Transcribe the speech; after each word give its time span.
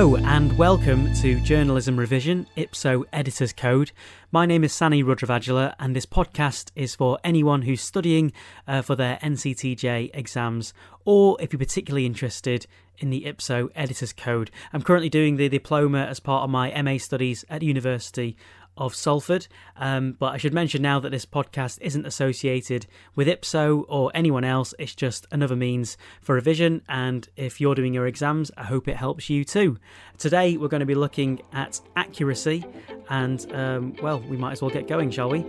Hello 0.00 0.16
and 0.16 0.56
welcome 0.56 1.12
to 1.16 1.38
Journalism 1.40 1.98
Revision, 1.98 2.46
Ipso 2.56 3.04
Editor's 3.12 3.52
Code. 3.52 3.92
My 4.32 4.46
name 4.46 4.64
is 4.64 4.72
Sani 4.72 5.04
Rudravajula 5.04 5.74
and 5.78 5.94
this 5.94 6.06
podcast 6.06 6.70
is 6.74 6.94
for 6.94 7.18
anyone 7.22 7.60
who's 7.60 7.82
studying 7.82 8.32
uh, 8.66 8.80
for 8.80 8.96
their 8.96 9.18
NCTJ 9.18 10.08
exams 10.14 10.72
or 11.04 11.36
if 11.38 11.52
you're 11.52 11.58
particularly 11.58 12.06
interested 12.06 12.66
in 12.96 13.10
the 13.10 13.26
Ipso 13.26 13.68
Editor's 13.74 14.14
Code. 14.14 14.50
I'm 14.72 14.80
currently 14.80 15.10
doing 15.10 15.36
the 15.36 15.50
diploma 15.50 16.06
as 16.06 16.18
part 16.18 16.44
of 16.44 16.48
my 16.48 16.70
MA 16.80 16.96
studies 16.96 17.44
at 17.50 17.62
University 17.62 18.38
of 18.76 18.94
Salford. 18.94 19.46
Um, 19.76 20.16
but 20.18 20.32
I 20.34 20.36
should 20.36 20.54
mention 20.54 20.82
now 20.82 21.00
that 21.00 21.10
this 21.10 21.26
podcast 21.26 21.78
isn't 21.80 22.06
associated 22.06 22.86
with 23.14 23.28
Ipso 23.28 23.84
or 23.88 24.10
anyone 24.14 24.44
else. 24.44 24.74
It's 24.78 24.94
just 24.94 25.26
another 25.30 25.56
means 25.56 25.96
for 26.20 26.34
revision. 26.34 26.82
And 26.88 27.28
if 27.36 27.60
you're 27.60 27.74
doing 27.74 27.94
your 27.94 28.06
exams, 28.06 28.50
I 28.56 28.64
hope 28.64 28.88
it 28.88 28.96
helps 28.96 29.28
you 29.30 29.44
too. 29.44 29.78
Today, 30.18 30.56
we're 30.56 30.68
going 30.68 30.80
to 30.80 30.86
be 30.86 30.94
looking 30.94 31.42
at 31.52 31.80
accuracy. 31.96 32.64
And, 33.08 33.52
um, 33.52 33.94
well, 34.02 34.20
we 34.20 34.36
might 34.36 34.52
as 34.52 34.62
well 34.62 34.70
get 34.70 34.86
going, 34.86 35.10
shall 35.10 35.30
we? 35.30 35.44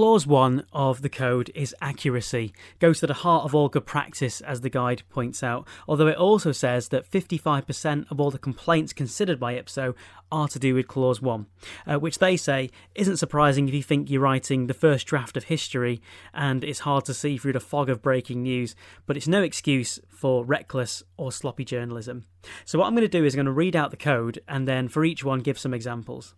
Clause 0.00 0.26
1 0.26 0.64
of 0.72 1.02
the 1.02 1.10
code 1.10 1.50
is 1.54 1.76
accuracy, 1.82 2.54
goes 2.78 3.00
to 3.00 3.06
the 3.06 3.12
heart 3.12 3.44
of 3.44 3.54
all 3.54 3.68
good 3.68 3.84
practice, 3.84 4.40
as 4.40 4.62
the 4.62 4.70
guide 4.70 5.02
points 5.10 5.42
out, 5.42 5.68
although 5.86 6.06
it 6.06 6.16
also 6.16 6.52
says 6.52 6.88
that 6.88 7.04
55% 7.04 8.10
of 8.10 8.18
all 8.18 8.30
the 8.30 8.38
complaints 8.38 8.94
considered 8.94 9.38
by 9.38 9.56
IPSO 9.56 9.94
are 10.32 10.48
to 10.48 10.58
do 10.58 10.74
with 10.74 10.88
Clause 10.88 11.20
1, 11.20 11.44
uh, 11.86 11.98
which 11.98 12.18
they 12.18 12.38
say 12.38 12.70
isn't 12.94 13.18
surprising 13.18 13.68
if 13.68 13.74
you 13.74 13.82
think 13.82 14.08
you're 14.08 14.22
writing 14.22 14.68
the 14.68 14.72
first 14.72 15.06
draft 15.06 15.36
of 15.36 15.44
history 15.44 16.00
and 16.32 16.64
it's 16.64 16.78
hard 16.78 17.04
to 17.04 17.12
see 17.12 17.36
through 17.36 17.52
the 17.52 17.60
fog 17.60 17.90
of 17.90 18.00
breaking 18.00 18.42
news, 18.42 18.74
but 19.04 19.18
it's 19.18 19.28
no 19.28 19.42
excuse 19.42 20.00
for 20.08 20.46
reckless 20.46 21.02
or 21.18 21.30
sloppy 21.30 21.66
journalism. 21.66 22.24
So, 22.64 22.78
what 22.78 22.86
I'm 22.86 22.94
going 22.94 23.02
to 23.02 23.18
do 23.18 23.26
is 23.26 23.34
I'm 23.34 23.40
going 23.40 23.44
to 23.44 23.52
read 23.52 23.76
out 23.76 23.90
the 23.90 23.98
code 23.98 24.40
and 24.48 24.66
then 24.66 24.88
for 24.88 25.04
each 25.04 25.24
one 25.24 25.40
give 25.40 25.58
some 25.58 25.74
examples. 25.74 26.34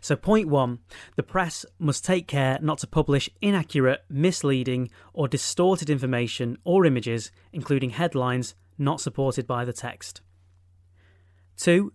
So, 0.00 0.16
point 0.16 0.48
one 0.48 0.78
the 1.16 1.22
press 1.22 1.64
must 1.78 2.04
take 2.04 2.26
care 2.26 2.58
not 2.60 2.78
to 2.78 2.86
publish 2.86 3.30
inaccurate, 3.40 4.04
misleading, 4.08 4.90
or 5.12 5.28
distorted 5.28 5.90
information 5.90 6.58
or 6.64 6.84
images, 6.84 7.30
including 7.52 7.90
headlines 7.90 8.54
not 8.78 9.00
supported 9.00 9.46
by 9.46 9.64
the 9.64 9.72
text. 9.72 10.20
Two, 11.56 11.92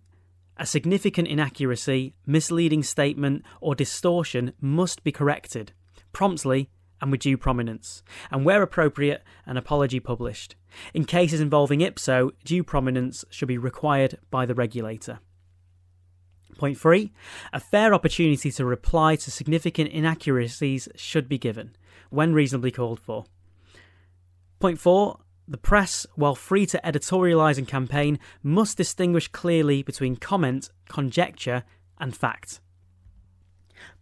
a 0.56 0.64
significant 0.64 1.28
inaccuracy, 1.28 2.14
misleading 2.24 2.82
statement, 2.82 3.44
or 3.60 3.74
distortion 3.74 4.52
must 4.60 5.04
be 5.04 5.12
corrected 5.12 5.72
promptly 6.12 6.70
and 7.00 7.10
with 7.10 7.20
due 7.20 7.36
prominence, 7.36 8.02
and 8.30 8.44
where 8.44 8.62
appropriate, 8.62 9.22
an 9.44 9.58
apology 9.58 10.00
published. 10.00 10.56
In 10.94 11.04
cases 11.04 11.40
involving 11.40 11.80
IPSO, 11.80 12.30
due 12.42 12.64
prominence 12.64 13.22
should 13.28 13.48
be 13.48 13.58
required 13.58 14.18
by 14.30 14.46
the 14.46 14.54
regulator. 14.54 15.18
Point 16.58 16.78
three, 16.78 17.12
a 17.52 17.60
fair 17.60 17.92
opportunity 17.92 18.50
to 18.52 18.64
reply 18.64 19.16
to 19.16 19.30
significant 19.30 19.90
inaccuracies 19.90 20.88
should 20.96 21.28
be 21.28 21.38
given, 21.38 21.76
when 22.10 22.32
reasonably 22.32 22.70
called 22.70 22.98
for. 22.98 23.26
Point 24.58 24.78
four, 24.78 25.20
the 25.46 25.58
press, 25.58 26.06
while 26.14 26.34
free 26.34 26.66
to 26.66 26.80
editorialise 26.82 27.58
and 27.58 27.68
campaign, 27.68 28.18
must 28.42 28.76
distinguish 28.76 29.28
clearly 29.28 29.82
between 29.82 30.16
comment, 30.16 30.70
conjecture, 30.88 31.62
and 31.98 32.16
fact. 32.16 32.60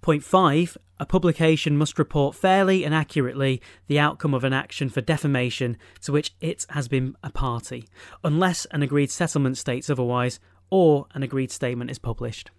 Point 0.00 0.22
5. 0.22 0.76
A 1.00 1.06
publication 1.06 1.76
must 1.76 1.98
report 1.98 2.36
fairly 2.36 2.84
and 2.84 2.94
accurately 2.94 3.60
the 3.88 3.98
outcome 3.98 4.32
of 4.32 4.44
an 4.44 4.52
action 4.52 4.88
for 4.88 5.00
defamation 5.00 5.76
to 6.02 6.12
which 6.12 6.32
it 6.40 6.64
has 6.70 6.86
been 6.86 7.16
a 7.22 7.30
party, 7.30 7.88
unless 8.22 8.64
an 8.66 8.82
agreed 8.82 9.10
settlement 9.10 9.58
states 9.58 9.90
otherwise 9.90 10.38
or 10.70 11.06
an 11.14 11.22
agreed 11.22 11.50
statement 11.50 11.90
is 11.90 11.98
published. 11.98 12.50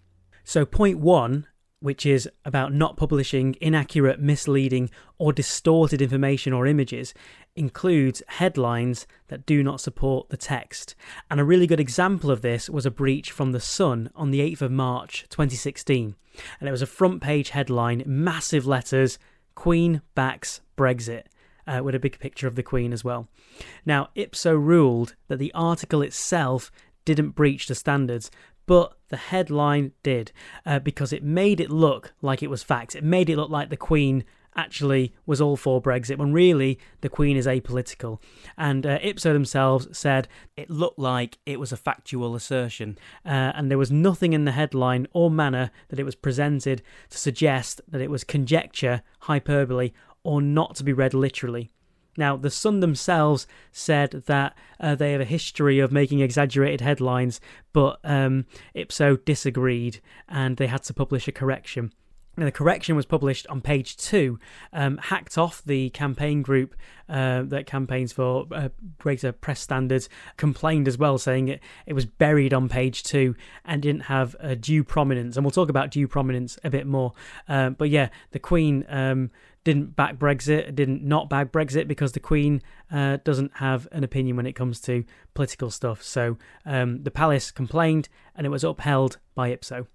So, 0.44 0.66
point 0.66 1.00
one, 1.00 1.48
which 1.80 2.06
is 2.06 2.28
about 2.44 2.74
not 2.74 2.98
publishing 2.98 3.56
inaccurate, 3.62 4.20
misleading, 4.20 4.90
or 5.18 5.34
distorted 5.34 6.02
information 6.02 6.54
or 6.54 6.66
images, 6.66 7.14
includes 7.56 8.24
headlines 8.28 9.06
that 9.28 9.46
do 9.46 9.64
not 9.64 9.80
support 9.80 10.30
the 10.30 10.38
text. 10.38 10.96
And 11.30 11.40
a 11.40 11.44
really 11.44 11.68
good 11.68 11.80
example 11.80 12.32
of 12.32 12.42
this 12.42 12.70
was 12.70 12.86
a 12.86 12.92
breach 12.92 13.32
from 13.32 13.52
The 13.52 13.60
Sun 13.60 14.10
on 14.16 14.32
the 14.32 14.40
8th 14.40 14.62
of 14.64 14.72
March 14.72 15.26
2016. 15.30 16.16
And 16.60 16.68
it 16.68 16.72
was 16.72 16.82
a 16.82 16.88
front 16.88 17.22
page 17.22 17.50
headline, 17.50 18.04
massive 18.06 18.66
letters 18.66 19.20
Queen 19.54 20.02
backs 20.16 20.62
Brexit. 20.78 21.24
Uh, 21.68 21.82
with 21.82 21.96
a 21.96 22.00
big 22.00 22.20
picture 22.20 22.46
of 22.46 22.54
the 22.54 22.62
Queen 22.62 22.94
as 22.94 23.04
well. 23.04 23.28
Now, 23.88 24.10
Ipso 24.14 24.54
ruled 24.54 25.16
that 25.30 25.40
the 25.40 25.52
article 25.56 26.04
itself 26.04 26.72
didn't 27.06 27.32
breach 27.32 27.68
the 27.68 27.76
standards, 27.76 28.30
but 28.66 28.98
the 29.10 29.18
headline 29.18 29.92
did 30.04 30.32
uh, 30.66 30.80
because 30.80 31.14
it 31.14 31.24
made 31.24 31.60
it 31.60 31.70
look 31.70 32.14
like 32.22 32.42
it 32.42 32.50
was 32.50 32.64
facts. 32.64 32.96
It 32.96 33.04
made 33.04 33.30
it 33.30 33.38
look 33.38 33.50
like 33.50 33.70
the 33.70 33.78
Queen 33.78 34.24
actually 34.56 35.14
was 35.26 35.42
all 35.42 35.58
for 35.58 35.82
Brexit 35.82 36.18
when 36.18 36.32
really 36.34 36.80
the 37.02 37.10
Queen 37.10 37.38
is 37.38 37.46
apolitical. 37.46 38.20
And 38.58 38.86
uh, 38.86 39.00
Ipso 39.02 39.34
themselves 39.34 39.88
said 39.98 40.28
it 40.56 40.70
looked 40.70 40.98
like 40.98 41.38
it 41.46 41.60
was 41.60 41.72
a 41.72 41.78
factual 41.78 42.36
assertion, 42.36 42.98
uh, 43.26 43.52
and 43.56 43.70
there 43.70 43.78
was 43.78 43.92
nothing 43.92 44.34
in 44.34 44.46
the 44.46 44.52
headline 44.52 45.08
or 45.12 45.30
manner 45.30 45.72
that 45.90 46.00
it 46.00 46.06
was 46.06 46.16
presented 46.16 46.82
to 47.10 47.18
suggest 47.18 47.82
that 47.88 48.02
it 48.02 48.10
was 48.10 48.24
conjecture, 48.24 49.02
hyperbole, 49.22 49.92
or 50.24 50.42
not 50.42 50.76
to 50.76 50.84
be 50.84 50.94
read 50.94 51.14
literally. 51.14 51.70
Now, 52.18 52.38
the 52.38 52.50
Sun 52.50 52.80
themselves 52.80 53.48
said 53.72 54.24
that 54.28 54.56
uh, 54.80 54.96
they 54.96 55.12
have 55.12 55.22
a 55.22 55.26
history 55.26 55.80
of 55.80 55.92
making 55.92 56.20
exaggerated 56.20 56.82
headlines, 56.82 57.42
but 57.74 58.00
um, 58.04 58.46
Ipso 58.74 59.18
disagreed 59.18 60.02
and 60.28 60.58
they 60.58 60.68
had 60.68 60.84
to 60.84 60.94
publish 60.94 61.28
a 61.28 61.32
correction. 61.32 61.92
The 62.38 62.52
correction 62.52 62.96
was 62.96 63.06
published 63.06 63.48
on 63.48 63.62
page 63.62 63.96
two, 63.96 64.40
um, 64.74 64.98
hacked 64.98 65.38
off 65.38 65.64
the 65.64 65.90
campaign 65.92 66.42
group 66.42 66.76
uh, 67.08 67.44
that 67.44 67.66
campaigns 67.66 68.12
for 68.12 68.46
uh, 68.52 68.70
greater 68.98 69.32
press 69.32 69.62
standards, 69.62 70.10
complained 70.36 70.88
as 70.88 70.98
well, 70.98 71.18
saying 71.18 71.48
it, 71.48 71.62
it 71.86 71.94
was 71.94 72.06
buried 72.06 72.54
on 72.54 72.68
page 72.68 73.04
two 73.04 73.36
and 73.64 73.82
didn't 73.82 74.02
have 74.02 74.36
due 74.60 74.84
prominence. 74.84 75.38
And 75.38 75.46
we'll 75.46 75.52
talk 75.52 75.70
about 75.70 75.92
due 75.92 76.08
prominence 76.08 76.60
a 76.64 76.70
bit 76.70 76.86
more. 76.86 77.14
Um, 77.48 77.76
but 77.76 77.90
yeah, 77.90 78.10
the 78.32 78.40
Queen 78.40 78.86
um, 78.90 79.32
didn't 79.64 79.96
back 79.96 80.18
Brexit, 80.18 80.76
didn't 80.76 81.04
not 81.04 81.30
back 81.30 81.52
Brexit 81.52 81.88
because 81.88 82.12
the 82.12 82.20
Queen 82.20 82.62
uh, 82.92 83.18
doesn't 83.24 83.52
have 83.56 83.88
an 83.92 84.04
opinion 84.04 84.36
when 84.36 84.46
it 84.46 84.54
comes 84.54 84.80
to 84.82 85.06
political 85.34 85.70
stuff. 85.70 86.04
So 86.04 86.38
um, 86.66 87.04
the 87.04 87.12
palace 87.12 87.50
complained 87.52 88.10
and 88.36 88.46
it 88.46 88.50
was 88.50 88.64
upheld 88.64 89.20
by 89.36 89.50
Ipso. 89.50 89.88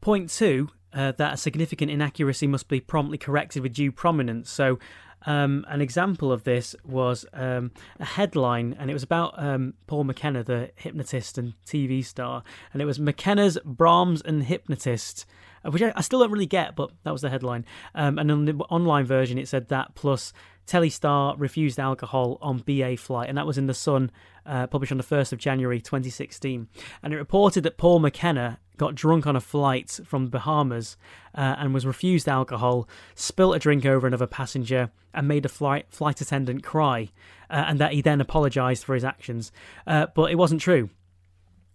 Point 0.00 0.30
two 0.30 0.68
uh, 0.92 1.12
that 1.12 1.34
a 1.34 1.36
significant 1.36 1.90
inaccuracy 1.90 2.46
must 2.46 2.68
be 2.68 2.80
promptly 2.80 3.18
corrected 3.18 3.62
with 3.62 3.74
due 3.74 3.92
prominence. 3.92 4.50
So, 4.50 4.78
um, 5.26 5.64
an 5.68 5.80
example 5.80 6.30
of 6.30 6.44
this 6.44 6.76
was 6.84 7.26
um, 7.32 7.72
a 7.98 8.04
headline, 8.04 8.76
and 8.78 8.88
it 8.88 8.94
was 8.94 9.02
about 9.02 9.34
um, 9.36 9.74
Paul 9.86 10.04
McKenna, 10.04 10.44
the 10.44 10.70
hypnotist 10.76 11.38
and 11.38 11.54
TV 11.66 12.04
star, 12.04 12.44
and 12.72 12.80
it 12.80 12.84
was 12.84 13.00
McKenna's 13.00 13.58
Brahms 13.64 14.22
and 14.22 14.44
hypnotist, 14.44 15.26
uh, 15.64 15.70
which 15.70 15.82
I, 15.82 15.92
I 15.96 16.02
still 16.02 16.20
don't 16.20 16.30
really 16.30 16.46
get, 16.46 16.76
but 16.76 16.92
that 17.02 17.12
was 17.12 17.22
the 17.22 17.30
headline. 17.30 17.64
Um, 17.94 18.18
and 18.18 18.30
on 18.30 18.44
the 18.44 18.54
online 18.70 19.06
version, 19.06 19.38
it 19.38 19.48
said 19.48 19.68
that 19.68 19.94
plus 19.96 20.32
Telestar 20.68 21.34
refused 21.38 21.78
alcohol 21.78 22.38
on 22.40 22.58
BA 22.58 22.96
flight, 22.96 23.28
and 23.28 23.38
that 23.38 23.46
was 23.46 23.58
in 23.58 23.66
the 23.66 23.74
Sun, 23.74 24.10
uh, 24.44 24.66
published 24.66 24.92
on 24.92 24.98
the 24.98 25.04
1st 25.04 25.32
of 25.32 25.38
January 25.38 25.80
2016. 25.80 26.68
And 27.02 27.14
it 27.14 27.16
reported 27.16 27.62
that 27.62 27.78
Paul 27.78 27.98
McKenna 28.00 28.60
got 28.76 28.94
drunk 28.94 29.26
on 29.26 29.34
a 29.34 29.40
flight 29.40 29.98
from 30.04 30.24
the 30.24 30.30
Bahamas 30.30 30.96
uh, 31.34 31.56
and 31.58 31.74
was 31.74 31.84
refused 31.84 32.28
alcohol, 32.28 32.88
spilt 33.14 33.56
a 33.56 33.58
drink 33.58 33.84
over 33.84 34.06
another 34.06 34.26
passenger, 34.26 34.90
and 35.12 35.26
made 35.26 35.44
a 35.44 35.48
flight 35.48 35.86
flight 35.88 36.20
attendant 36.20 36.62
cry, 36.62 37.08
uh, 37.50 37.64
and 37.66 37.80
that 37.80 37.92
he 37.92 38.02
then 38.02 38.20
apologised 38.20 38.84
for 38.84 38.94
his 38.94 39.04
actions. 39.04 39.50
Uh, 39.86 40.06
but 40.14 40.30
it 40.30 40.36
wasn't 40.36 40.60
true. 40.60 40.90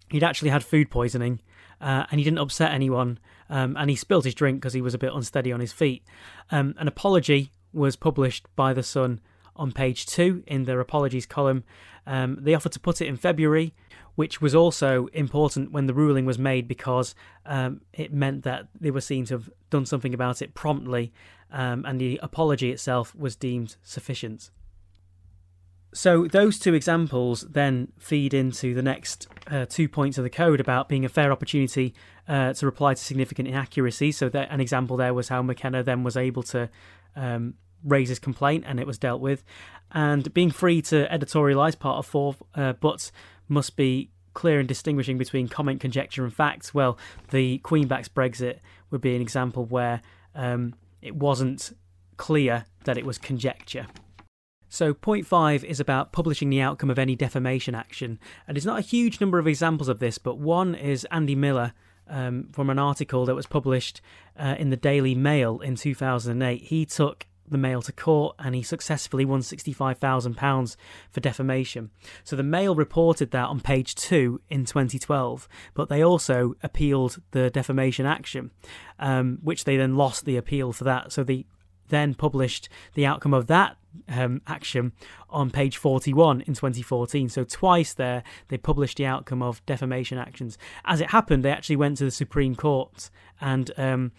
He'd 0.10 0.24
actually 0.24 0.52
had 0.52 0.64
food 0.64 0.92
poisoning, 0.92 1.42
uh, 1.82 2.06
and 2.12 2.20
he 2.20 2.24
didn't 2.24 2.40
upset 2.40 2.72
anyone, 2.72 3.18
um, 3.50 3.76
and 3.76 3.90
he 3.90 3.96
spilled 3.96 4.26
his 4.26 4.36
drink 4.36 4.62
because 4.62 4.74
he 4.74 4.82
was 4.82 4.94
a 4.94 5.00
bit 5.00 5.14
unsteady 5.14 5.52
on 5.52 5.60
his 5.60 5.74
feet. 5.74 6.04
Um, 6.52 6.76
an 6.78 6.88
apology 6.88 7.52
was 7.74 7.96
published 7.96 8.48
by 8.56 8.74
The 8.74 8.84
Sun 8.84 9.20
on 9.56 9.72
page 9.72 10.06
two 10.06 10.44
in 10.48 10.64
their 10.64 10.80
apologies 10.80 11.26
column. 11.26 11.64
Um, 12.06 12.38
they 12.42 12.54
offered 12.54 12.72
to 12.74 12.80
put 12.80 13.02
it 13.02 13.08
in 13.08 13.18
February, 13.18 13.74
which 14.16 14.42
was 14.42 14.54
also 14.54 15.08
important 15.14 15.72
when 15.72 15.86
the 15.86 15.94
ruling 15.94 16.26
was 16.26 16.38
made 16.38 16.68
because 16.68 17.16
um, 17.46 17.82
it 17.94 18.14
meant 18.14 18.44
that 18.44 18.68
they 18.80 18.92
were 18.92 19.02
seen 19.02 19.26
to 19.26 19.36
have 19.36 19.50
done 19.70 19.86
something 19.86 20.14
about 20.14 20.42
it 20.42 20.54
promptly, 20.54 21.14
um, 21.52 21.86
and 21.86 22.00
the 22.00 22.20
apology 22.22 22.72
itself 22.72 23.16
was 23.16 23.36
deemed 23.36 23.76
sufficient. 23.84 24.50
So 25.94 26.28
those 26.28 26.58
two 26.58 26.74
examples 26.74 27.42
then 27.42 27.92
feed 28.00 28.34
into 28.34 28.74
the 28.74 28.82
next 28.82 29.28
uh, 29.48 29.68
two 29.70 29.88
points 29.88 30.18
of 30.18 30.24
the 30.24 30.30
code 30.30 30.60
about 30.60 30.90
being 30.90 31.06
a 31.06 31.10
fair 31.10 31.32
opportunity 31.32 31.94
uh, 32.28 32.54
to 32.54 32.66
reply 32.66 32.96
to 32.96 33.02
significant 33.02 33.48
inaccuracy. 33.48 34.12
So 34.12 34.28
that 34.30 34.50
an 34.50 34.60
example 34.60 34.98
there 34.98 35.14
was 35.14 35.30
how 35.30 35.44
McKenna 35.44 35.84
then 35.84 36.04
was 36.04 36.18
able 36.18 36.42
to 36.44 36.70
um, 37.16 37.56
raise 37.84 38.10
his 38.10 38.20
complaint 38.20 38.64
and 38.68 38.80
it 38.80 38.88
was 38.88 38.98
dealt 38.98 39.22
with. 39.22 39.44
And 39.92 40.34
being 40.34 40.52
free 40.52 40.82
to 40.84 41.08
editorialise 41.08 41.78
part 41.78 42.00
of 42.00 42.06
four, 42.06 42.36
uh, 42.56 42.74
but 42.74 43.12
must 43.48 43.76
be 43.76 44.10
clear 44.34 44.60
in 44.60 44.66
distinguishing 44.66 45.18
between 45.18 45.48
comment, 45.48 45.80
conjecture, 45.80 46.24
and 46.24 46.34
facts. 46.34 46.74
Well, 46.74 46.98
the 47.30 47.60
Queenbacks 47.60 48.10
Brexit 48.10 48.60
would 48.90 49.02
be 49.02 49.16
an 49.16 49.22
example 49.22 49.66
where 49.66 50.02
um, 50.34 50.74
it 51.02 51.16
wasn't 51.16 51.74
clear 52.18 52.66
that 52.86 52.98
it 52.98 53.06
was 53.06 53.18
conjecture. 53.18 53.88
So, 54.70 54.94
point 54.96 55.28
five 55.28 55.64
is 55.64 55.80
about 55.80 56.12
publishing 56.12 56.50
the 56.50 56.62
outcome 56.62 56.90
of 56.90 56.98
any 56.98 57.16
defamation 57.16 57.76
action. 57.76 58.18
And 58.48 58.56
there's 58.56 58.66
not 58.66 58.80
a 58.80 58.82
huge 58.82 59.22
number 59.22 59.38
of 59.38 59.48
examples 59.48 59.88
of 59.88 60.00
this, 60.00 60.18
but 60.18 60.40
one 60.40 60.74
is 60.74 61.06
Andy 61.12 61.36
Miller 61.36 61.74
um, 62.10 62.48
from 62.52 62.70
an 62.70 62.80
article 62.80 63.26
that 63.26 63.36
was 63.36 63.46
published 63.46 64.02
uh, 64.38 64.56
in 64.58 64.70
the 64.70 64.78
Daily 64.78 65.16
Mail 65.16 65.60
in 65.60 65.76
2008. 65.76 66.64
He 66.64 66.86
took 66.86 67.28
the 67.48 67.58
Mail 67.58 67.82
to 67.82 67.92
court 67.92 68.36
and 68.40 68.56
he 68.56 68.64
successfully 68.64 69.26
won 69.26 69.42
£65,000 69.42 70.76
for 71.12 71.20
defamation. 71.20 71.92
So 72.24 72.36
the 72.36 72.44
Mail 72.44 72.76
reported 72.76 73.32
that 73.32 73.48
on 73.48 73.60
page 73.60 73.96
two 73.96 74.42
in 74.50 74.66
2012, 74.66 75.48
but 75.74 75.90
they 75.90 76.04
also 76.04 76.56
appealed 76.64 77.22
the 77.32 77.50
defamation 77.50 78.06
action, 78.06 78.52
um, 79.00 79.40
which 79.42 79.66
they 79.66 79.78
then 79.78 79.96
lost 79.96 80.26
the 80.26 80.38
appeal 80.38 80.74
for 80.74 80.84
that. 80.86 81.12
So 81.12 81.24
they 81.24 81.46
then 81.90 82.14
published 82.16 82.70
the 82.94 83.06
outcome 83.06 83.34
of 83.34 83.48
that 83.48 83.78
um, 84.10 84.42
action 84.48 84.92
on 85.30 85.50
page 85.50 85.78
41 85.78 86.42
in 86.42 86.54
2014. 86.54 87.30
So 87.30 87.44
twice 87.44 87.94
there, 87.94 88.24
they 88.48 88.58
published 88.58 88.98
the 88.98 89.06
outcome 89.06 89.42
of 89.42 89.66
defamation 89.66 90.18
actions. 90.18 90.58
As 90.86 91.02
it 91.02 91.10
happened, 91.10 91.44
they 91.44 91.52
actually 91.52 91.76
went 91.76 91.98
to 91.98 92.06
the 92.06 92.12
Supreme 92.12 92.56
Court 92.56 93.10
and 93.42 93.72
um, 93.78 94.12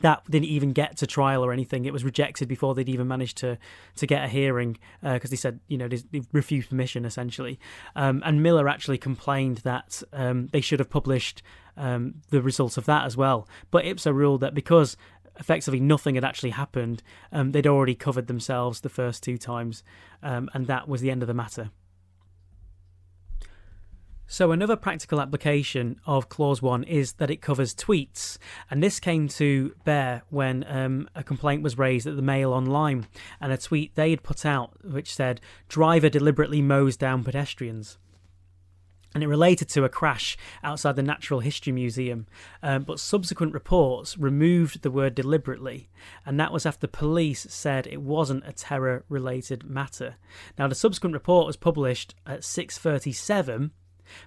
that 0.00 0.22
didn't 0.30 0.48
even 0.48 0.72
get 0.72 0.96
to 0.98 1.06
trial 1.06 1.44
or 1.44 1.52
anything. 1.52 1.84
It 1.84 1.92
was 1.92 2.04
rejected 2.04 2.48
before 2.48 2.74
they'd 2.74 2.88
even 2.88 3.06
managed 3.06 3.36
to 3.38 3.58
to 3.96 4.06
get 4.06 4.24
a 4.24 4.28
hearing 4.28 4.78
because 5.02 5.30
uh, 5.30 5.30
they 5.30 5.36
said 5.36 5.60
you 5.68 5.78
know 5.78 5.88
they, 5.88 6.22
refused 6.32 6.70
permission 6.70 7.04
essentially. 7.04 7.58
Um, 7.94 8.22
and 8.24 8.42
Miller 8.42 8.68
actually 8.68 8.98
complained 8.98 9.58
that 9.58 10.02
um, 10.12 10.48
they 10.52 10.60
should 10.60 10.78
have 10.78 10.90
published 10.90 11.42
um, 11.76 12.14
the 12.30 12.42
results 12.42 12.76
of 12.76 12.86
that 12.86 13.04
as 13.04 13.16
well. 13.16 13.48
But 13.70 13.84
Ipso 13.84 14.12
ruled 14.12 14.40
that 14.40 14.54
because 14.54 14.96
effectively 15.40 15.80
nothing 15.80 16.14
had 16.14 16.24
actually 16.24 16.50
happened, 16.50 17.02
um, 17.32 17.50
they'd 17.50 17.66
already 17.66 17.96
covered 17.96 18.28
themselves 18.28 18.80
the 18.80 18.88
first 18.88 19.22
two 19.22 19.38
times, 19.38 19.82
um, 20.22 20.48
and 20.54 20.66
that 20.68 20.86
was 20.86 21.00
the 21.00 21.10
end 21.10 21.22
of 21.22 21.26
the 21.26 21.34
matter. 21.34 21.70
So, 24.32 24.52
another 24.52 24.76
practical 24.76 25.20
application 25.20 26.00
of 26.06 26.28
Clause 26.28 26.62
1 26.62 26.84
is 26.84 27.14
that 27.14 27.32
it 27.32 27.42
covers 27.42 27.74
tweets. 27.74 28.38
And 28.70 28.80
this 28.80 29.00
came 29.00 29.26
to 29.26 29.74
bear 29.82 30.22
when 30.30 30.64
um, 30.68 31.08
a 31.16 31.24
complaint 31.24 31.64
was 31.64 31.76
raised 31.76 32.06
at 32.06 32.14
the 32.14 32.22
Mail 32.22 32.52
Online 32.52 33.08
and 33.40 33.52
a 33.52 33.58
tweet 33.58 33.96
they 33.96 34.10
had 34.10 34.22
put 34.22 34.46
out 34.46 34.84
which 34.84 35.12
said, 35.12 35.40
Driver 35.68 36.08
deliberately 36.08 36.62
mows 36.62 36.96
down 36.96 37.24
pedestrians. 37.24 37.98
And 39.14 39.24
it 39.24 39.28
related 39.28 39.68
to 39.70 39.84
a 39.84 39.88
crash 39.88 40.36
outside 40.62 40.94
the 40.94 41.02
Natural 41.02 41.40
History 41.40 41.72
Museum, 41.72 42.26
um, 42.62 42.84
but 42.84 43.00
subsequent 43.00 43.52
reports 43.52 44.16
removed 44.16 44.82
the 44.82 44.90
word 44.90 45.16
deliberately, 45.16 45.88
and 46.24 46.38
that 46.38 46.52
was 46.52 46.64
after 46.64 46.86
police 46.86 47.44
said 47.50 47.86
it 47.86 48.02
wasn't 48.02 48.46
a 48.46 48.52
terror-related 48.52 49.64
matter. 49.64 50.14
Now, 50.56 50.68
the 50.68 50.76
subsequent 50.76 51.14
report 51.14 51.46
was 51.46 51.56
published 51.56 52.14
at 52.24 52.44
6:37 52.44 53.72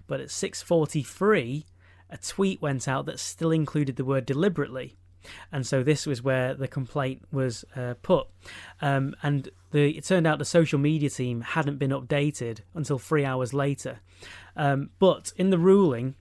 but 0.07 0.19
at 0.19 0.31
6:43, 0.31 1.65
a 2.09 2.17
tweet 2.17 2.61
went 2.61 2.87
out 2.87 3.05
that 3.05 3.19
still 3.19 3.51
included 3.51 3.95
the 3.95 4.05
word 4.05 4.25
deliberately. 4.25 4.97
And 5.51 5.65
so 5.65 5.83
this 5.83 6.05
was 6.05 6.21
where 6.21 6.53
the 6.53 6.67
complaint 6.67 7.23
was 7.31 7.65
uh, 7.75 7.95
put. 8.01 8.27
Um, 8.81 9.15
and 9.23 9.49
the, 9.71 9.97
it 9.97 10.05
turned 10.05 10.27
out 10.27 10.39
the 10.39 10.45
social 10.45 10.79
media 10.79 11.09
team 11.09 11.41
hadn't 11.41 11.77
been 11.77 11.91
updated 11.91 12.59
until 12.73 12.99
three 12.99 13.25
hours 13.25 13.53
later. 13.53 13.99
Um, 14.55 14.89
but 14.99 15.33
in 15.35 15.49
the 15.49 15.57
ruling, 15.57 16.15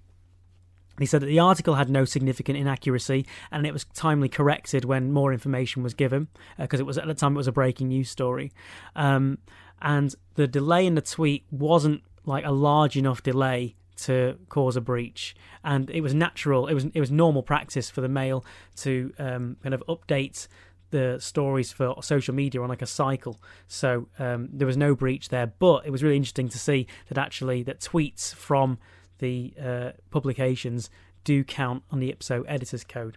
he 0.99 1.07
said 1.07 1.23
that 1.23 1.27
the 1.27 1.39
article 1.39 1.75
had 1.75 1.89
no 1.89 2.05
significant 2.05 2.59
inaccuracy 2.59 3.27
and 3.51 3.67
it 3.67 3.73
was 3.73 3.85
timely 3.95 4.29
corrected 4.29 4.85
when 4.85 5.13
more 5.13 5.33
information 5.33 5.83
was 5.83 5.95
given 5.95 6.29
because 6.59 6.81
uh, 6.81 6.85
it 6.85 6.87
was 6.87 6.99
at 6.99 7.07
the 7.07 7.15
time 7.15 7.35
it 7.35 7.39
was 7.39 7.49
a 7.49 7.53
breaking 7.53 7.89
news 7.89 8.11
story. 8.11 8.53
Um, 8.95 9.39
and 9.81 10.15
the 10.35 10.47
delay 10.47 10.87
in 10.87 10.95
the 10.95 11.03
tweet 11.03 11.45
wasn't 11.51 12.03
like 12.25 12.45
a 12.45 12.53
large 12.53 12.97
enough 12.97 13.23
delay 13.23 13.75
to 14.03 14.39
cause 14.49 14.77
a 14.77 14.81
breach, 14.81 15.35
and 15.65 15.91
it 15.91 16.01
was 16.01 16.15
natural. 16.15 16.67
It 16.67 16.75
was 16.75 16.85
it 16.95 17.01
was 17.01 17.11
normal 17.11 17.43
practice 17.43 17.91
for 17.91 18.01
the 18.01 18.09
mail 18.09 18.45
to 18.77 19.13
um, 19.19 19.57
kind 19.63 19.75
of 19.75 19.83
update 19.89 20.49
the 20.91 21.19
stories 21.19 21.73
for 21.73 21.95
social 22.03 22.35
media 22.35 22.63
on 22.63 22.69
like 22.69 22.83
a 22.83 22.87
cycle. 22.87 23.41
So 23.67 24.09
um, 24.19 24.49
there 24.53 24.67
was 24.67 24.77
no 24.77 24.95
breach 24.95 25.31
there, 25.31 25.47
but 25.47 25.87
it 25.87 25.91
was 25.91 26.03
really 26.03 26.17
interesting 26.17 26.49
to 26.51 26.59
see 26.59 26.87
that 27.09 27.19
actually 27.19 27.63
that 27.65 27.81
tweets 27.81 28.35
from 28.35 28.79
the 29.19 29.55
uh, 29.61 29.91
publications 30.11 30.91
do 31.25 31.43
count 31.45 31.83
on 31.91 31.99
the 31.99 32.13
IPSO 32.13 32.45
editor's 32.47 32.85
code. 32.85 33.17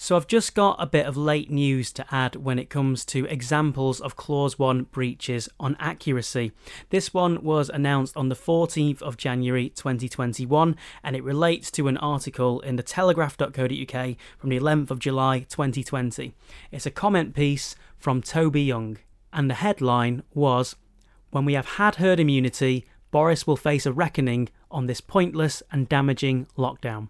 So 0.00 0.14
I've 0.14 0.28
just 0.28 0.54
got 0.54 0.76
a 0.78 0.86
bit 0.86 1.06
of 1.06 1.16
late 1.16 1.50
news 1.50 1.92
to 1.94 2.06
add 2.12 2.36
when 2.36 2.56
it 2.56 2.70
comes 2.70 3.04
to 3.06 3.26
examples 3.26 4.00
of 4.00 4.14
Clause 4.14 4.56
1 4.56 4.84
breaches 4.84 5.48
on 5.58 5.76
accuracy. 5.80 6.52
This 6.90 7.12
one 7.12 7.42
was 7.42 7.68
announced 7.68 8.16
on 8.16 8.28
the 8.28 8.36
14th 8.36 9.02
of 9.02 9.16
January 9.16 9.70
2021 9.70 10.76
and 11.02 11.16
it 11.16 11.24
relates 11.24 11.72
to 11.72 11.88
an 11.88 11.96
article 11.96 12.60
in 12.60 12.76
the 12.76 12.84
telegraph.co.uk 12.84 14.16
from 14.38 14.50
the 14.50 14.60
11th 14.60 14.92
of 14.92 15.00
July 15.00 15.40
2020. 15.40 16.32
It's 16.70 16.86
a 16.86 16.92
comment 16.92 17.34
piece 17.34 17.74
from 17.98 18.22
Toby 18.22 18.62
Young 18.62 18.98
and 19.32 19.50
the 19.50 19.54
headline 19.54 20.22
was 20.32 20.76
When 21.32 21.44
we 21.44 21.54
have 21.54 21.70
had 21.70 21.96
herd 21.96 22.20
immunity, 22.20 22.86
Boris 23.10 23.48
will 23.48 23.56
face 23.56 23.84
a 23.84 23.92
reckoning 23.92 24.48
on 24.70 24.86
this 24.86 25.00
pointless 25.00 25.60
and 25.72 25.88
damaging 25.88 26.46
lockdown. 26.56 27.08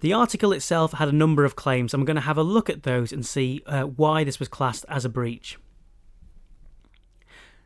The 0.00 0.12
article 0.12 0.52
itself 0.52 0.92
had 0.92 1.08
a 1.08 1.12
number 1.12 1.44
of 1.44 1.56
claims. 1.56 1.94
I'm 1.94 2.04
going 2.04 2.16
to 2.16 2.20
have 2.22 2.38
a 2.38 2.42
look 2.42 2.68
at 2.68 2.82
those 2.82 3.12
and 3.12 3.24
see 3.24 3.62
uh, 3.66 3.82
why 3.84 4.24
this 4.24 4.38
was 4.38 4.48
classed 4.48 4.84
as 4.88 5.04
a 5.04 5.08
breach. 5.08 5.58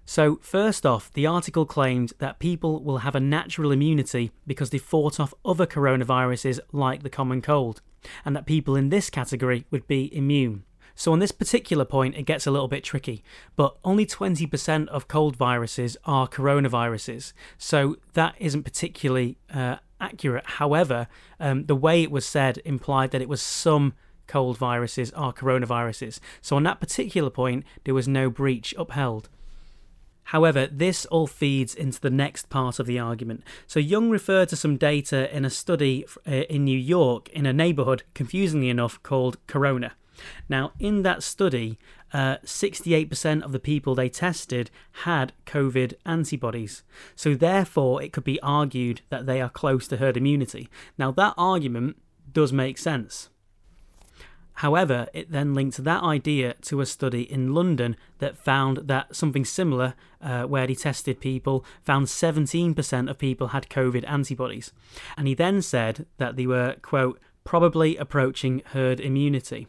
So, 0.09 0.39
first 0.41 0.87
off, 0.87 1.13
the 1.13 1.27
article 1.27 1.67
claimed 1.67 2.13
that 2.19 2.39
people 2.39 2.81
will 2.81 2.99
have 2.99 3.17
a 3.17 3.21
natural 3.21 3.73
immunity 3.73 4.31
because 4.47 4.71
they 4.71 4.79
fought 4.79 5.19
off 5.19 5.35
other 5.45 5.67
coronaviruses 5.67 6.61
like 6.71 7.03
the 7.03 7.11
common 7.11 7.43
cold, 7.43 7.83
and 8.25 8.37
that 8.37 8.47
people 8.47 8.77
in 8.77 8.91
this 8.91 9.11
category 9.11 9.65
would 9.73 9.89
be 9.89 10.15
immune. 10.17 10.63
So, 10.95 11.13
on 11.13 11.19
this 11.19 11.33
particular 11.33 11.85
point, 11.85 12.15
it 12.15 12.23
gets 12.23 12.47
a 12.47 12.53
little 12.53 12.69
bit 12.69 12.85
tricky, 12.85 13.25
but 13.57 13.77
only 13.85 14.07
20% 14.07 14.87
of 14.89 15.09
cold 15.09 15.37
viruses 15.37 15.97
are 16.05 16.29
coronaviruses, 16.29 17.33
so 17.59 17.97
that 18.15 18.37
isn't 18.39 18.63
particularly 18.63 19.39
uh, 19.53 19.77
accurate. 20.01 20.47
However, 20.47 21.09
um, 21.41 21.67
the 21.67 21.77
way 21.77 22.03
it 22.03 22.11
was 22.11 22.27
said 22.27 22.61
implied 22.65 23.11
that 23.11 23.23
it 23.23 23.29
was 23.29 23.43
some 23.43 23.95
cold 24.27 24.59
viruses 24.59 25.13
are 25.13 25.33
coronaviruses. 25.33 26.19
So 26.43 26.57
on 26.57 26.65
that 26.65 26.81
particular 26.81 27.31
point, 27.31 27.65
there 27.85 27.95
was 27.95 28.09
no 28.09 28.31
breach 28.31 28.75
upheld. 28.77 29.29
However, 30.31 30.67
this 30.67 31.07
all 31.07 31.29
feeds 31.29 31.75
into 31.75 32.01
the 32.01 32.11
next 32.11 32.49
part 32.49 32.81
of 32.81 32.87
the 32.87 32.99
argument. 32.99 33.45
So, 33.69 33.79
Young 33.79 34.11
referred 34.11 34.49
to 34.49 34.57
some 34.57 34.77
data 34.77 35.35
in 35.35 35.45
a 35.45 35.51
study 35.51 36.05
uh, 36.27 36.31
in 36.51 36.65
New 36.65 36.79
York 36.79 37.29
in 37.29 37.47
a 37.47 37.53
neighborhood, 37.53 38.03
confusingly 38.13 38.69
enough, 38.69 39.01
called 39.05 39.39
Corona. 39.47 39.93
Now, 40.49 40.73
in 40.81 41.03
that 41.03 41.23
study, 41.23 41.79
uh, 42.13 42.37
68% 42.45 43.43
of 43.43 43.53
the 43.53 43.59
people 43.59 43.95
they 43.95 44.09
tested 44.09 44.71
had 45.05 45.33
COVID 45.45 45.95
antibodies. 46.05 46.83
So, 47.15 47.35
therefore, 47.35 48.03
it 48.03 48.13
could 48.13 48.25
be 48.25 48.41
argued 48.41 49.03
that 49.11 49.27
they 49.27 49.41
are 49.41 49.49
close 49.49 49.89
to 49.89 49.97
herd 49.97 50.17
immunity. 50.17 50.69
Now, 50.99 51.11
that 51.13 51.35
argument 51.37 51.97
does 52.33 52.53
make 52.53 52.79
sense. 52.79 53.29
However, 54.61 55.07
it 55.13 55.31
then 55.31 55.53
linked 55.53 55.85
that 55.85 56.03
idea 56.03 56.55
to 56.63 56.81
a 56.81 56.87
study 56.87 57.31
in 57.31 57.53
London 57.53 57.95
that 58.21 58.39
found 58.39 58.89
that 58.89 59.15
something 59.15 59.45
similar, 59.45 59.93
uh, 60.23 60.45
where 60.45 60.67
he 60.67 60.75
tested 60.75 61.21
people, 61.21 61.63
found 61.83 62.07
17% 62.07 63.11
of 63.11 63.19
people 63.19 63.49
had 63.49 63.69
COVID 63.69 64.09
antibodies. 64.09 64.73
And 65.19 65.29
he 65.29 65.35
then 65.35 65.61
said 65.61 66.07
that 66.17 66.37
they 66.37 66.47
were, 66.47 66.77
quote, 66.81 67.21
probably 67.45 67.99
approaching 67.99 68.63
herd 68.67 68.99
immunity. 68.99 69.67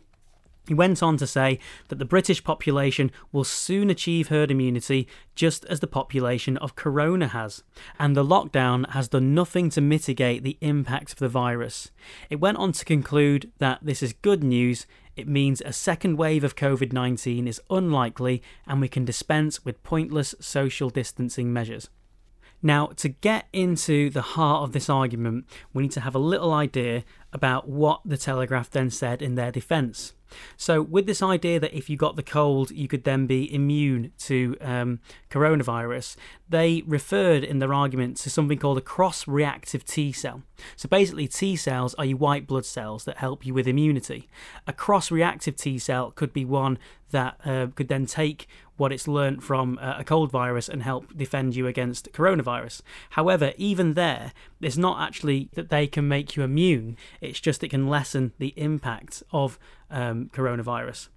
He 0.67 0.73
went 0.73 1.01
on 1.01 1.15
to 1.17 1.27
say 1.27 1.59
that 1.87 1.97
the 1.97 2.05
British 2.05 2.43
population 2.43 3.09
will 3.31 3.45
soon 3.45 3.89
achieve 3.89 4.27
herd 4.27 4.51
immunity 4.51 5.07
just 5.33 5.63
as 5.65 5.79
the 5.79 5.87
population 5.87 6.57
of 6.57 6.75
Corona 6.75 7.29
has, 7.29 7.63
and 7.97 8.15
the 8.15 8.25
lockdown 8.25 8.89
has 8.89 9.07
done 9.07 9.33
nothing 9.33 9.69
to 9.71 9.81
mitigate 9.81 10.43
the 10.43 10.57
impact 10.59 11.13
of 11.13 11.19
the 11.19 11.29
virus. 11.29 11.91
It 12.29 12.41
went 12.41 12.57
on 12.57 12.73
to 12.73 12.83
conclude 12.83 13.49
that 13.59 13.79
this 13.81 14.03
is 14.03 14.11
good 14.11 14.43
news. 14.43 14.85
It 15.15 15.27
means 15.27 15.61
a 15.61 15.71
second 15.71 16.17
wave 16.17 16.43
of 16.43 16.57
COVID 16.57 16.91
19 16.91 17.47
is 17.47 17.61
unlikely 17.69 18.43
and 18.67 18.81
we 18.81 18.89
can 18.89 19.05
dispense 19.05 19.63
with 19.63 19.83
pointless 19.83 20.35
social 20.41 20.89
distancing 20.89 21.53
measures. 21.53 21.89
Now, 22.61 22.87
to 22.87 23.09
get 23.09 23.47
into 23.53 24.09
the 24.09 24.21
heart 24.21 24.63
of 24.63 24.71
this 24.73 24.89
argument, 24.89 25.45
we 25.73 25.83
need 25.83 25.91
to 25.91 26.01
have 26.01 26.15
a 26.15 26.19
little 26.19 26.53
idea 26.53 27.03
about 27.31 27.69
what 27.69 28.01
the 28.03 28.17
Telegraph 28.17 28.69
then 28.71 28.89
said 28.89 29.21
in 29.21 29.35
their 29.35 29.51
defence. 29.51 30.13
So, 30.57 30.81
with 30.81 31.05
this 31.05 31.21
idea 31.21 31.59
that 31.59 31.75
if 31.75 31.89
you 31.89 31.97
got 31.97 32.15
the 32.15 32.23
cold, 32.23 32.71
you 32.71 32.87
could 32.87 33.03
then 33.03 33.27
be 33.27 33.53
immune 33.53 34.11
to 34.19 34.57
um, 34.59 34.99
coronavirus, 35.29 36.17
they 36.49 36.83
referred 36.85 37.43
in 37.43 37.59
their 37.59 37.73
argument 37.73 38.17
to 38.17 38.29
something 38.29 38.57
called 38.57 38.77
a 38.77 38.81
cross 38.81 39.27
reactive 39.27 39.85
T 39.85 40.11
cell. 40.11 40.43
So, 40.75 40.89
basically, 40.89 41.27
T 41.27 41.55
cells 41.55 41.93
are 41.95 42.05
your 42.05 42.17
white 42.17 42.47
blood 42.47 42.65
cells 42.65 43.05
that 43.05 43.17
help 43.17 43.45
you 43.45 43.53
with 43.53 43.67
immunity. 43.67 44.27
A 44.65 44.73
cross 44.73 45.11
reactive 45.11 45.55
T 45.55 45.79
cell 45.79 46.11
could 46.11 46.33
be 46.33 46.43
one 46.43 46.77
that 47.11 47.39
uh, 47.45 47.67
could 47.67 47.87
then 47.87 48.05
take 48.05 48.47
what 48.77 48.91
it's 48.91 49.07
learnt 49.07 49.43
from 49.43 49.77
a 49.81 50.03
cold 50.03 50.31
virus 50.31 50.69
and 50.69 50.83
help 50.83 51.15
defend 51.17 51.55
you 51.55 51.67
against 51.67 52.11
coronavirus. 52.13 52.81
However, 53.11 53.53
even 53.57 53.95
there, 53.95 54.31
it's 54.61 54.77
not 54.77 55.01
actually 55.01 55.49
that 55.53 55.69
they 55.69 55.87
can 55.87 56.07
make 56.07 56.35
you 56.35 56.43
immune, 56.43 56.97
it's 57.21 57.39
just 57.39 57.63
it 57.63 57.69
can 57.69 57.87
lessen 57.87 58.33
the 58.37 58.53
impact 58.55 59.23
of 59.31 59.59
um, 59.89 60.29
coronavirus. 60.33 61.09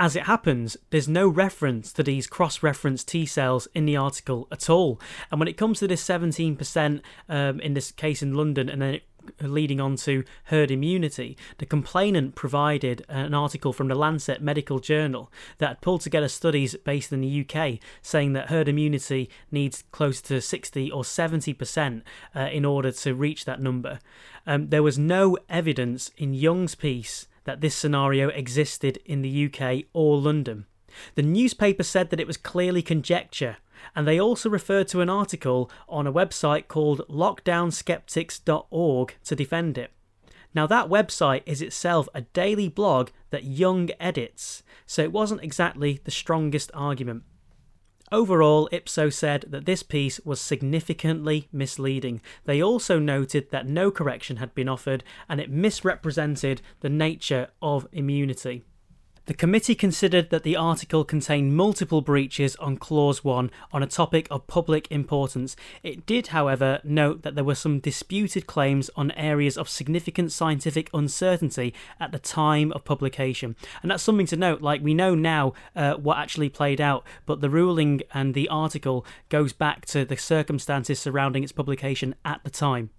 As 0.00 0.16
it 0.16 0.22
happens, 0.22 0.78
there's 0.88 1.08
no 1.08 1.28
reference 1.28 1.92
to 1.92 2.02
these 2.02 2.26
cross 2.26 2.62
reference 2.62 3.04
T 3.04 3.26
cells 3.26 3.68
in 3.74 3.84
the 3.84 3.98
article 3.98 4.48
at 4.50 4.70
all. 4.70 4.98
And 5.30 5.38
when 5.38 5.46
it 5.46 5.58
comes 5.58 5.78
to 5.80 5.86
this 5.86 6.02
17% 6.02 7.02
um, 7.28 7.60
in 7.60 7.74
this 7.74 7.92
case 7.92 8.22
in 8.22 8.32
London, 8.32 8.70
and 8.70 8.80
then 8.80 8.94
it 8.94 9.02
leading 9.40 9.80
on 9.80 9.96
to 9.96 10.24
herd 10.44 10.70
immunity, 10.70 11.36
the 11.58 11.66
complainant 11.66 12.34
provided 12.34 13.04
an 13.08 13.34
article 13.34 13.72
from 13.72 13.88
the 13.88 13.94
Lancet 13.94 14.40
Medical 14.42 14.78
Journal 14.78 15.30
that 15.58 15.80
pulled 15.80 16.00
together 16.00 16.28
studies 16.28 16.76
based 16.84 17.12
in 17.12 17.20
the 17.20 17.46
UK 17.46 17.78
saying 18.02 18.32
that 18.32 18.48
herd 18.48 18.68
immunity 18.68 19.30
needs 19.50 19.84
close 19.92 20.20
to 20.22 20.40
60 20.40 20.90
or 20.90 21.02
70% 21.02 22.02
uh, 22.34 22.40
in 22.40 22.64
order 22.64 22.92
to 22.92 23.14
reach 23.14 23.44
that 23.44 23.60
number. 23.60 23.98
Um, 24.46 24.68
there 24.68 24.82
was 24.82 24.98
no 24.98 25.36
evidence 25.48 26.10
in 26.16 26.34
Young's 26.34 26.74
piece 26.74 27.28
that 27.44 27.60
this 27.60 27.74
scenario 27.74 28.28
existed 28.28 28.98
in 29.04 29.22
the 29.22 29.46
UK 29.46 29.84
or 29.92 30.18
London. 30.18 30.66
The 31.14 31.22
newspaper 31.22 31.82
said 31.82 32.10
that 32.10 32.20
it 32.20 32.26
was 32.26 32.36
clearly 32.36 32.82
conjecture, 32.82 33.58
and 33.94 34.06
they 34.06 34.20
also 34.20 34.50
referred 34.50 34.88
to 34.88 35.00
an 35.00 35.10
article 35.10 35.70
on 35.88 36.06
a 36.06 36.12
website 36.12 36.68
called 36.68 37.00
lockdownsceptics.org 37.08 39.14
to 39.24 39.36
defend 39.36 39.78
it. 39.78 39.90
Now, 40.54 40.66
that 40.66 40.88
website 40.88 41.42
is 41.46 41.62
itself 41.62 42.08
a 42.14 42.22
daily 42.22 42.68
blog 42.68 43.10
that 43.30 43.44
Young 43.44 43.90
edits, 44.00 44.64
so 44.84 45.02
it 45.02 45.12
wasn't 45.12 45.44
exactly 45.44 46.00
the 46.04 46.10
strongest 46.10 46.72
argument. 46.74 47.22
Overall, 48.12 48.68
Ipsos 48.72 49.14
said 49.14 49.44
that 49.48 49.66
this 49.66 49.84
piece 49.84 50.18
was 50.24 50.40
significantly 50.40 51.46
misleading. 51.52 52.20
They 52.44 52.60
also 52.60 52.98
noted 52.98 53.52
that 53.52 53.68
no 53.68 53.92
correction 53.92 54.38
had 54.38 54.52
been 54.52 54.68
offered 54.68 55.04
and 55.28 55.40
it 55.40 55.48
misrepresented 55.48 56.60
the 56.80 56.88
nature 56.88 57.50
of 57.62 57.86
immunity. 57.92 58.64
The 59.26 59.34
committee 59.34 59.74
considered 59.74 60.30
that 60.30 60.42
the 60.42 60.56
article 60.56 61.04
contained 61.04 61.56
multiple 61.56 62.00
breaches 62.00 62.56
on 62.56 62.78
Clause 62.78 63.22
1 63.22 63.50
on 63.72 63.82
a 63.82 63.86
topic 63.86 64.26
of 64.30 64.46
public 64.46 64.90
importance. 64.90 65.54
It 65.82 66.04
did, 66.04 66.28
however, 66.28 66.80
note 66.82 67.22
that 67.22 67.34
there 67.34 67.44
were 67.44 67.54
some 67.54 67.80
disputed 67.80 68.46
claims 68.46 68.90
on 68.96 69.12
areas 69.12 69.56
of 69.56 69.68
significant 69.68 70.32
scientific 70.32 70.90
uncertainty 70.92 71.74
at 72.00 72.12
the 72.12 72.18
time 72.18 72.72
of 72.72 72.84
publication. 72.84 73.56
And 73.82 73.90
that's 73.90 74.02
something 74.02 74.26
to 74.26 74.36
note, 74.36 74.62
like 74.62 74.82
we 74.82 74.94
know 74.94 75.14
now 75.14 75.52
uh, 75.76 75.94
what 75.94 76.18
actually 76.18 76.48
played 76.48 76.80
out, 76.80 77.06
but 77.26 77.40
the 77.40 77.50
ruling 77.50 78.00
and 78.12 78.34
the 78.34 78.48
article 78.48 79.06
goes 79.28 79.52
back 79.52 79.86
to 79.86 80.04
the 80.04 80.16
circumstances 80.16 80.98
surrounding 80.98 81.44
its 81.44 81.52
publication 81.52 82.14
at 82.24 82.42
the 82.42 82.50
time. 82.50 82.90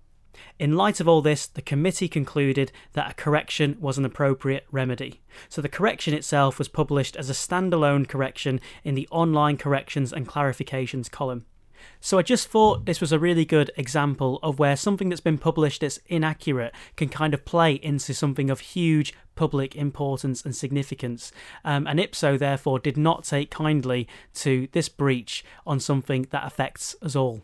In 0.60 0.78
light 0.78 1.00
of 1.00 1.08
all 1.08 1.22
this, 1.22 1.48
the 1.48 1.62
committee 1.62 2.08
concluded 2.08 2.72
that 2.94 3.12
a 3.12 3.16
correction 3.16 3.78
was 3.80 3.98
an 3.98 4.06
appropriate 4.06 4.66
remedy. 4.72 5.22
So 5.50 5.62
the 5.62 5.70
correction 5.70 6.14
itself 6.14 6.58
was 6.58 6.68
published 6.68 7.16
as 7.16 7.30
a 7.30 7.34
standalone 7.34 8.08
correction 8.08 8.60
in 8.84 8.96
the 8.96 9.08
online 9.12 9.58
corrections 9.58 10.14
and 10.14 10.28
clarifications 10.28 11.10
column. 11.10 11.46
So 12.00 12.18
I 12.18 12.22
just 12.22 12.48
thought 12.48 12.86
this 12.86 13.02
was 13.02 13.12
a 13.12 13.20
really 13.20 13.46
good 13.46 13.72
example 13.76 14.40
of 14.44 14.60
where 14.60 14.76
something 14.76 15.10
that's 15.10 15.22
been 15.22 15.38
published 15.38 15.82
that's 15.82 16.00
inaccurate 16.08 16.74
can 16.96 17.10
kind 17.10 17.34
of 17.34 17.46
play 17.46 17.74
into 17.74 18.14
something 18.14 18.50
of 18.50 18.60
huge 18.60 19.14
public 19.36 19.76
importance 19.76 20.44
and 20.44 20.56
significance. 20.56 21.32
Um, 21.64 21.88
and 21.88 22.00
Ipso 22.00 22.38
therefore 22.38 22.80
did 22.80 22.98
not 22.98 23.24
take 23.24 23.50
kindly 23.50 24.08
to 24.36 24.68
this 24.72 24.90
breach 24.90 25.44
on 25.66 25.80
something 25.80 26.28
that 26.32 26.46
affects 26.46 26.96
us 27.02 27.16
all. 27.16 27.42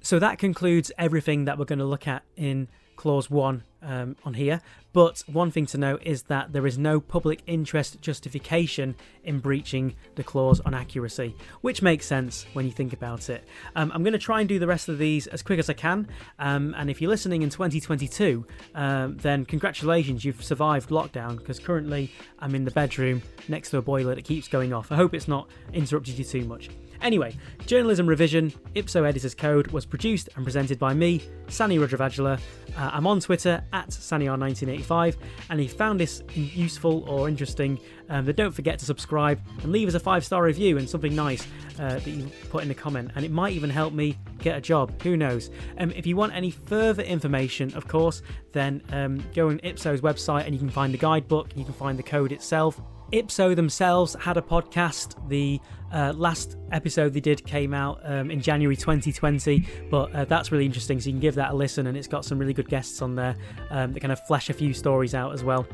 So 0.00 0.18
that 0.18 0.38
concludes 0.38 0.92
everything 0.98 1.44
that 1.44 1.58
we're 1.58 1.64
going 1.64 1.78
to 1.80 1.84
look 1.84 2.06
at 2.06 2.22
in 2.36 2.68
clause 2.96 3.30
1 3.30 3.62
um, 3.82 4.16
on 4.24 4.34
here. 4.34 4.60
But 4.92 5.22
one 5.26 5.50
thing 5.50 5.66
to 5.66 5.78
note 5.78 6.02
is 6.04 6.24
that 6.24 6.52
there 6.52 6.66
is 6.66 6.78
no 6.78 6.98
public 6.98 7.42
interest 7.46 8.00
justification 8.00 8.96
in 9.22 9.38
breaching 9.38 9.94
the 10.14 10.24
clause 10.24 10.60
on 10.60 10.74
accuracy, 10.74 11.36
which 11.60 11.82
makes 11.82 12.06
sense 12.06 12.46
when 12.54 12.64
you 12.64 12.72
think 12.72 12.92
about 12.92 13.28
it. 13.28 13.46
Um, 13.76 13.92
I'm 13.94 14.02
going 14.02 14.14
to 14.14 14.18
try 14.18 14.40
and 14.40 14.48
do 14.48 14.58
the 14.58 14.66
rest 14.66 14.88
of 14.88 14.98
these 14.98 15.26
as 15.26 15.42
quick 15.42 15.58
as 15.58 15.68
I 15.68 15.74
can. 15.74 16.08
Um, 16.38 16.74
and 16.76 16.90
if 16.90 17.00
you're 17.00 17.10
listening 17.10 17.42
in 17.42 17.50
2022, 17.50 18.46
um, 18.74 19.16
then 19.18 19.44
congratulations, 19.44 20.24
you've 20.24 20.42
survived 20.42 20.88
lockdown 20.88 21.36
because 21.36 21.58
currently 21.58 22.10
I'm 22.38 22.54
in 22.54 22.64
the 22.64 22.70
bedroom 22.70 23.22
next 23.46 23.70
to 23.70 23.78
a 23.78 23.82
boiler 23.82 24.14
that 24.14 24.24
keeps 24.24 24.48
going 24.48 24.72
off. 24.72 24.90
I 24.90 24.96
hope 24.96 25.14
it's 25.14 25.28
not 25.28 25.48
interrupted 25.72 26.18
you 26.18 26.24
too 26.24 26.44
much. 26.44 26.70
Anyway, 27.00 27.36
Journalism 27.66 28.06
Revision, 28.06 28.52
Ipso 28.74 29.04
Editor's 29.04 29.34
Code, 29.34 29.68
was 29.68 29.86
produced 29.86 30.28
and 30.34 30.44
presented 30.44 30.78
by 30.78 30.94
me, 30.94 31.22
Sani 31.48 31.78
Rudravajula. 31.78 32.40
Uh, 32.76 32.90
I'm 32.92 33.06
on 33.06 33.20
Twitter 33.20 33.62
at 33.72 33.88
SaniR1985, 33.90 35.16
and 35.50 35.60
if 35.60 35.72
you 35.72 35.76
found 35.76 36.00
this 36.00 36.22
useful 36.34 37.04
or 37.08 37.28
interesting, 37.28 37.78
um, 38.08 38.24
then 38.24 38.34
don't 38.34 38.52
forget 38.52 38.78
to 38.78 38.84
subscribe 38.84 39.40
and 39.62 39.72
leave 39.72 39.88
us 39.88 39.94
a 39.94 40.00
five 40.00 40.24
star 40.24 40.42
review 40.42 40.78
and 40.78 40.88
something 40.88 41.14
nice 41.14 41.46
uh, 41.78 41.94
that 41.94 42.06
you 42.06 42.30
put 42.50 42.62
in 42.62 42.68
the 42.68 42.74
comment, 42.74 43.10
and 43.14 43.24
it 43.24 43.30
might 43.30 43.52
even 43.52 43.70
help 43.70 43.92
me 43.92 44.16
get 44.38 44.56
a 44.56 44.60
job. 44.60 45.00
Who 45.02 45.16
knows? 45.16 45.50
Um, 45.78 45.90
if 45.92 46.06
you 46.06 46.16
want 46.16 46.34
any 46.34 46.50
further 46.50 47.02
information, 47.02 47.74
of 47.74 47.86
course, 47.88 48.22
then 48.52 48.82
um, 48.90 49.22
go 49.34 49.48
on 49.48 49.58
Ipso's 49.60 50.00
website 50.00 50.44
and 50.46 50.54
you 50.54 50.58
can 50.58 50.70
find 50.70 50.92
the 50.92 50.98
guidebook, 50.98 51.56
you 51.56 51.64
can 51.64 51.74
find 51.74 51.98
the 51.98 52.02
code 52.02 52.32
itself. 52.32 52.80
Ipso 53.12 53.54
themselves 53.54 54.14
had 54.20 54.36
a 54.36 54.42
podcast. 54.42 55.16
The 55.28 55.60
uh, 55.92 56.12
last 56.14 56.56
episode 56.72 57.14
they 57.14 57.20
did 57.20 57.44
came 57.46 57.72
out 57.72 58.00
um, 58.04 58.30
in 58.30 58.40
January 58.40 58.76
2020, 58.76 59.66
but 59.90 60.14
uh, 60.14 60.24
that's 60.26 60.52
really 60.52 60.66
interesting. 60.66 61.00
So 61.00 61.06
you 61.06 61.12
can 61.14 61.20
give 61.20 61.34
that 61.36 61.52
a 61.52 61.54
listen, 61.54 61.86
and 61.86 61.96
it's 61.96 62.08
got 62.08 62.24
some 62.24 62.38
really 62.38 62.52
good 62.52 62.68
guests 62.68 63.00
on 63.00 63.14
there 63.14 63.36
um, 63.70 63.92
that 63.94 64.00
kind 64.00 64.12
of 64.12 64.20
flesh 64.26 64.50
a 64.50 64.52
few 64.52 64.74
stories 64.74 65.14
out 65.14 65.32
as 65.32 65.42
well. 65.42 65.66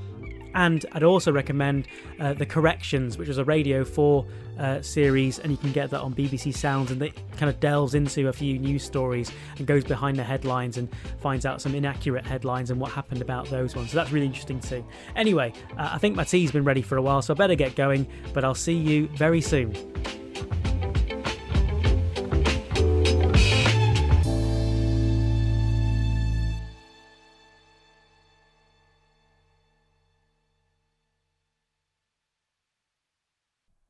And 0.55 0.85
I'd 0.93 1.03
also 1.03 1.33
recommend 1.33 1.89
uh, 2.19 2.35
The 2.35 2.47
Corrections, 2.47 3.19
which 3.19 3.29
was 3.29 3.39
a 3.39 3.45
Radio 3.45 3.85
4 3.85 4.27
uh, 4.59 4.83
series, 4.83 5.39
and 5.41 5.51
you 5.51 5.59
can 5.59 5.73
get 5.73 5.91
that 5.91 6.01
on 6.01 6.15
BBC 6.15 6.55
Sounds. 6.55 6.91
And 6.91 7.03
it 7.03 7.15
kind 7.37 7.51
of 7.51 7.61
delves 7.61 7.95
into 7.95 8.29
a 8.29 8.33
few 8.33 8.59
news 8.59 8.85
stories 8.85 9.31
and 9.59 9.67
goes 9.67 9.85
behind 9.85 10.17
the 10.17 10.25
headlines 10.25 10.79
and 10.79 10.89
finds 11.21 11.45
out 11.45 11.61
some 11.61 11.75
inaccurate 11.75 12.25
headlines 12.25 12.71
and 12.71 12.81
what 12.81 12.93
happened 12.93 13.21
about 13.21 13.49
those 13.51 13.75
ones. 13.75 13.91
So 13.91 13.97
that's 13.97 14.13
really 14.13 14.27
interesting 14.27 14.61
too. 14.61 14.85
Anyway, 15.17 15.53
uh, 15.77 15.91
I 15.93 15.99
think 15.99 16.17
my 16.17 16.25
tea's 16.25 16.53
been 16.53 16.65
ready 16.65 16.83
for 16.83 16.97
a 16.97 17.03
while, 17.03 17.23
so 17.23 17.35
I 17.35 17.37
better 17.37 17.55
get 17.57 17.75
going, 17.75 18.07
but 18.33 18.45
I'll 18.45 18.55
see 18.55 18.75
you 18.75 19.09
very 19.09 19.41
soon. 19.41 19.75